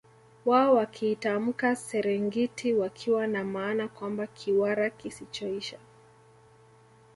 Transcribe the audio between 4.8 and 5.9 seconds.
kisichoisha